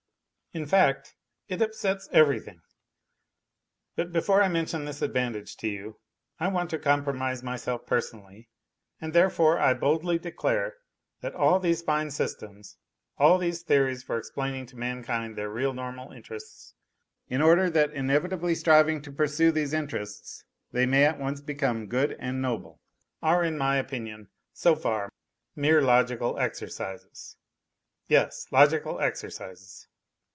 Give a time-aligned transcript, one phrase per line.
[0.53, 1.15] In fact,
[1.47, 2.59] it upsets everything.
[3.95, 6.01] But before I mention this advantage to you,
[6.41, 8.49] I want to compromise myself personally,
[8.99, 10.75] and therefore I boldly declare
[11.21, 12.75] that all these fine systems,
[13.17, 16.73] all these theories for explaining to mankind their real normal interests,
[17.29, 20.43] in order that inevitably striving to pursue these interests
[20.73, 22.81] they may at once become good and noble
[23.21, 25.13] are, in my opinion, so far,
[25.55, 27.37] mere logical exercises!
[28.09, 29.87] Yes, logical exercises.